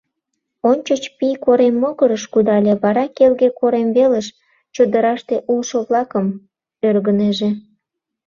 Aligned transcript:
—Ончыч 0.69 1.03
Пий 1.17 1.35
корем 1.45 1.75
могырыш 1.81 2.23
кудале, 2.33 2.73
вара 2.83 3.05
Келге 3.17 3.49
корем 3.59 3.89
велыш, 3.97 4.27
чодыраште 4.75 5.35
улшо-влакым 5.51 6.25
ӧргынеже. 6.87 7.49